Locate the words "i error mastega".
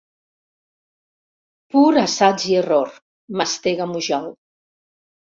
2.53-3.89